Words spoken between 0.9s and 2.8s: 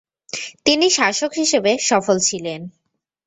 শাসক হিসেবে সফল ছিলেন।